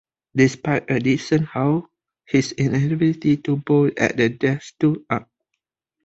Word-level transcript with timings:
Despite 0.35 0.89
a 0.89 0.97
decent 0.99 1.45
haul, 1.49 1.91
his 2.25 2.53
inability 2.53 3.37
to 3.37 3.57
bowl 3.57 3.91
at 3.95 4.17
the 4.17 4.29
death 4.29 4.63
stood 4.63 5.05
out. 5.11 5.29